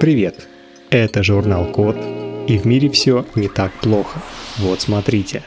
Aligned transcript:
Привет! 0.00 0.46
Это 0.90 1.24
журнал 1.24 1.72
Код, 1.72 1.96
и 2.46 2.56
в 2.56 2.64
мире 2.64 2.88
все 2.88 3.26
не 3.34 3.48
так 3.48 3.72
плохо. 3.80 4.22
Вот 4.58 4.80
смотрите. 4.80 5.42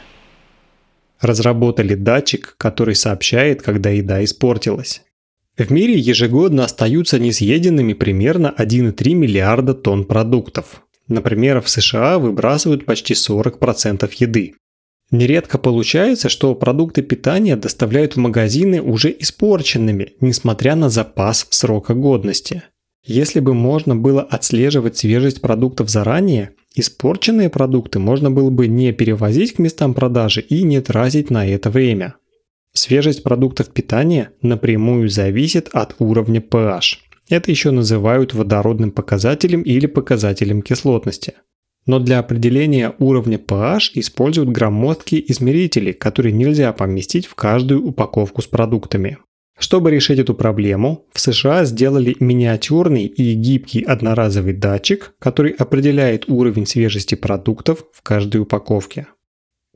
Разработали 1.22 1.94
датчик, 1.94 2.54
который 2.58 2.94
сообщает, 2.94 3.62
когда 3.62 3.88
еда 3.88 4.22
испортилась. 4.22 5.02
В 5.56 5.72
мире 5.72 5.94
ежегодно 5.94 6.66
остаются 6.66 7.18
несъеденными 7.18 7.94
примерно 7.94 8.54
1,3 8.58 9.14
миллиарда 9.14 9.72
тонн 9.72 10.04
продуктов. 10.04 10.82
Например, 11.08 11.62
в 11.62 11.70
США 11.70 12.18
выбрасывают 12.18 12.84
почти 12.84 13.14
40% 13.14 14.10
еды. 14.18 14.52
Нередко 15.10 15.56
получается, 15.56 16.28
что 16.28 16.54
продукты 16.54 17.00
питания 17.00 17.56
доставляют 17.56 18.16
в 18.16 18.18
магазины 18.18 18.82
уже 18.82 19.16
испорченными, 19.18 20.12
несмотря 20.20 20.74
на 20.74 20.90
запас 20.90 21.46
срока 21.48 21.94
годности. 21.94 22.64
Если 23.04 23.40
бы 23.40 23.52
можно 23.52 23.96
было 23.96 24.22
отслеживать 24.22 24.96
свежесть 24.96 25.40
продуктов 25.40 25.90
заранее, 25.90 26.50
испорченные 26.76 27.50
продукты 27.50 27.98
можно 27.98 28.30
было 28.30 28.48
бы 28.50 28.68
не 28.68 28.92
перевозить 28.92 29.54
к 29.54 29.58
местам 29.58 29.92
продажи 29.92 30.40
и 30.40 30.62
не 30.62 30.80
тратить 30.80 31.28
на 31.28 31.46
это 31.46 31.68
время. 31.70 32.14
Свежесть 32.74 33.22
продуктов 33.22 33.68
питания 33.70 34.30
напрямую 34.40 35.08
зависит 35.08 35.68
от 35.72 35.96
уровня 35.98 36.40
pH. 36.40 36.98
Это 37.28 37.50
еще 37.50 37.70
называют 37.70 38.34
водородным 38.34 38.92
показателем 38.92 39.62
или 39.62 39.86
показателем 39.86 40.62
кислотности. 40.62 41.34
Но 41.86 41.98
для 41.98 42.20
определения 42.20 42.94
уровня 43.00 43.36
pH 43.36 43.90
используют 43.94 44.50
громоздкие 44.50 45.30
измерители, 45.32 45.90
которые 45.90 46.32
нельзя 46.32 46.72
поместить 46.72 47.26
в 47.26 47.34
каждую 47.34 47.84
упаковку 47.84 48.42
с 48.42 48.46
продуктами. 48.46 49.18
Чтобы 49.58 49.90
решить 49.90 50.18
эту 50.18 50.34
проблему, 50.34 51.06
в 51.12 51.20
США 51.20 51.64
сделали 51.64 52.16
миниатюрный 52.20 53.06
и 53.06 53.34
гибкий 53.34 53.82
одноразовый 53.82 54.54
датчик, 54.54 55.14
который 55.18 55.52
определяет 55.52 56.28
уровень 56.28 56.66
свежести 56.66 57.14
продуктов 57.14 57.84
в 57.92 58.02
каждой 58.02 58.40
упаковке. 58.40 59.06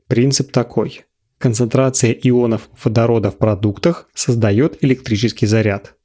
Принцип 0.07 0.51
такой. 0.51 1.01
Концентрация 1.37 2.11
ионов 2.11 2.69
водорода 2.83 3.29
в 3.29 3.37
продуктах 3.37 4.09
создает 4.13 4.83
электрический 4.83 5.45
заряд. 5.45 5.95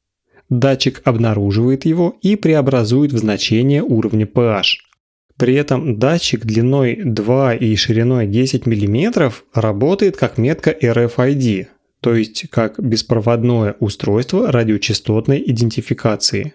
Датчик 0.51 1.01
обнаруживает 1.05 1.87
его 1.87 2.19
и 2.21 2.37
преобразует 2.37 3.13
в 3.13 3.19
значение 3.19 3.83
уровня 3.83 4.27
pH. 4.27 4.65
При 5.39 5.55
этом 5.55 5.99
датчик 5.99 6.45
длиной 6.45 7.01
2 7.03 7.55
и 7.55 7.75
шириной 7.75 8.27
10 8.27 8.67
мм 8.67 9.33
работает 9.55 10.17
как 10.19 10.37
метка 10.37 10.71
RFID, 10.71 11.69
то 12.03 12.15
есть 12.15 12.51
как 12.51 12.83
беспроводное 12.83 13.77
устройство 13.79 14.51
радиочастотной 14.51 15.43
идентификации. 15.47 16.55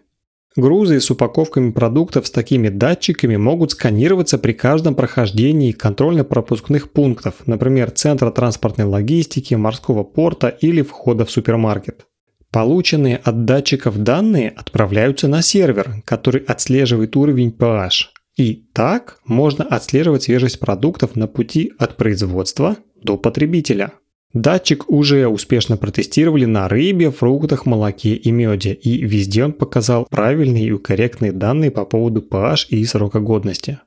Грузы 0.57 0.99
с 0.99 1.09
упаковками 1.09 1.71
продуктов 1.71 2.27
с 2.27 2.31
такими 2.31 2.67
датчиками 2.67 3.37
могут 3.37 3.71
сканироваться 3.71 4.37
при 4.39 4.51
каждом 4.51 4.93
прохождении 4.93 5.71
контрольно-пропускных 5.71 6.91
пунктов, 6.91 7.35
например, 7.45 7.91
центра 7.91 8.29
транспортной 8.31 8.87
логистики, 8.87 9.53
морского 9.53 10.03
порта 10.03 10.49
или 10.49 10.81
входа 10.81 11.25
в 11.25 11.31
супермаркет. 11.31 12.07
Полученные 12.51 13.17
от 13.17 13.45
датчиков 13.45 13.97
данные 13.99 14.49
отправляются 14.49 15.27
на 15.27 15.41
сервер, 15.41 16.01
который 16.05 16.41
отслеживает 16.41 17.15
уровень 17.15 17.55
pH. 17.57 18.07
И 18.35 18.67
так 18.73 19.19
можно 19.25 19.63
отслеживать 19.63 20.23
свежесть 20.23 20.59
продуктов 20.59 21.15
на 21.15 21.27
пути 21.27 21.71
от 21.77 21.95
производства 21.97 22.77
до 23.01 23.17
потребителя. 23.17 23.93
Датчик 24.41 24.87
уже 24.87 25.27
успешно 25.27 25.77
протестировали 25.77 26.45
на 26.45 26.67
рыбе, 26.67 27.09
фруктах, 27.09 27.65
молоке 27.65 28.13
и 28.13 28.29
меде, 28.29 28.73
и 28.73 29.03
везде 29.03 29.45
он 29.45 29.51
показал 29.51 30.05
правильные 30.11 30.67
и 30.67 30.77
корректные 30.77 31.31
данные 31.31 31.71
по 31.71 31.85
поводу 31.85 32.21
pH 32.21 32.67
и 32.69 32.85
срока 32.85 33.19
годности. 33.19 33.79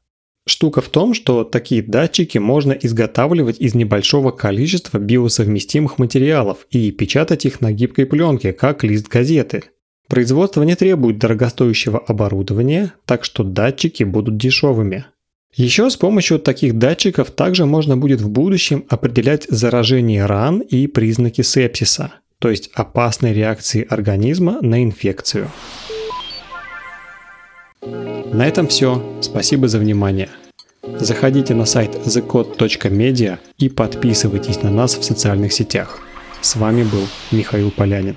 Штука 0.48 0.80
в 0.80 0.88
том, 0.88 1.14
что 1.14 1.44
такие 1.44 1.82
датчики 1.82 2.38
можно 2.38 2.72
изготавливать 2.72 3.60
из 3.60 3.76
небольшого 3.76 4.32
количества 4.32 4.98
биосовместимых 4.98 5.98
материалов 5.98 6.66
и 6.72 6.90
печатать 6.90 7.46
их 7.46 7.60
на 7.60 7.70
гибкой 7.70 8.06
пленке, 8.06 8.52
как 8.52 8.82
лист 8.82 9.06
газеты. 9.06 9.62
Производство 10.08 10.64
не 10.64 10.74
требует 10.74 11.18
дорогостоящего 11.18 12.00
оборудования, 12.00 12.94
так 13.04 13.24
что 13.24 13.44
датчики 13.44 14.02
будут 14.02 14.36
дешевыми. 14.36 15.04
Еще 15.54 15.90
с 15.90 15.96
помощью 15.96 16.38
таких 16.38 16.78
датчиков 16.78 17.32
также 17.32 17.66
можно 17.66 17.96
будет 17.96 18.20
в 18.20 18.28
будущем 18.28 18.84
определять 18.88 19.46
заражение 19.48 20.24
ран 20.24 20.60
и 20.60 20.86
признаки 20.86 21.42
сепсиса, 21.42 22.14
то 22.38 22.50
есть 22.50 22.70
опасной 22.74 23.34
реакции 23.34 23.84
организма 23.88 24.58
на 24.62 24.82
инфекцию. 24.82 25.50
На 28.32 28.46
этом 28.46 28.68
все. 28.68 29.02
Спасибо 29.20 29.66
за 29.66 29.80
внимание. 29.80 30.28
Заходите 30.98 31.54
на 31.54 31.64
сайт 31.64 31.96
thecode.media 31.96 33.38
и 33.58 33.68
подписывайтесь 33.68 34.62
на 34.62 34.70
нас 34.70 34.96
в 34.96 35.02
социальных 35.02 35.52
сетях. 35.52 35.98
С 36.40 36.54
вами 36.54 36.84
был 36.84 37.06
Михаил 37.32 37.72
Полянин. 37.72 38.16